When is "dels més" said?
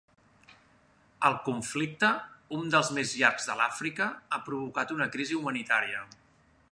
2.75-3.13